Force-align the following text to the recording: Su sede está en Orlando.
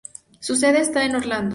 Su 0.39 0.55
sede 0.55 0.79
está 0.81 1.05
en 1.05 1.15
Orlando. 1.15 1.49